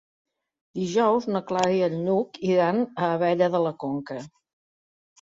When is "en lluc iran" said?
1.89-2.83